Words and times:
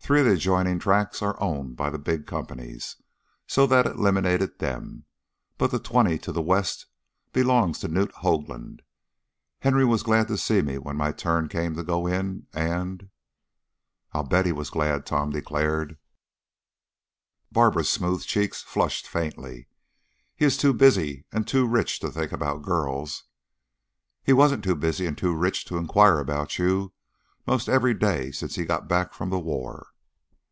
Three 0.00 0.20
of 0.20 0.24
the 0.24 0.32
adjoining 0.32 0.78
tracts 0.78 1.20
are 1.20 1.38
owned 1.38 1.76
by 1.76 1.90
the 1.90 1.98
big 1.98 2.26
companies, 2.26 2.96
so 3.46 3.66
that 3.66 3.84
eliminated 3.84 4.58
them, 4.58 5.04
but 5.58 5.70
the 5.70 5.78
twenty 5.78 6.16
to 6.20 6.32
the 6.32 6.40
west 6.40 6.86
belongs 7.34 7.78
to 7.80 7.88
Knute 7.90 8.12
Hoaglund. 8.22 8.80
Henry 9.58 9.84
was 9.84 10.02
glad 10.02 10.26
to 10.28 10.38
see 10.38 10.62
me 10.62 10.78
when 10.78 10.96
my 10.96 11.12
turn 11.12 11.46
came 11.46 11.76
to 11.76 11.82
go 11.82 12.06
in, 12.06 12.46
and" 12.54 13.10
"I 14.14 14.22
bet 14.22 14.46
he 14.46 14.52
was 14.52 14.70
glad," 14.70 15.04
Tom 15.04 15.28
declared. 15.28 15.98
Barbara's 17.52 17.90
smooth 17.90 18.24
cheeks 18.24 18.62
flushed 18.62 19.06
faintly. 19.06 19.68
"He 20.34 20.46
is 20.46 20.56
too 20.56 20.72
busy 20.72 21.26
and 21.32 21.46
too 21.46 21.66
rich 21.66 22.00
to 22.00 22.10
think 22.10 22.32
about 22.32 22.62
girls." 22.62 23.24
"He 24.24 24.32
wasn't 24.32 24.64
too 24.64 24.74
busy 24.74 25.04
and 25.04 25.18
too 25.18 25.34
rich 25.36 25.66
to 25.66 25.76
inquire 25.76 26.18
about 26.18 26.58
you 26.58 26.94
'most 27.46 27.68
every 27.68 27.92
day 27.92 28.30
since 28.32 28.54
he 28.54 28.64
got 28.64 28.88
back 28.88 29.12
from 29.12 29.28
the 29.28 29.38
war." 29.38 29.88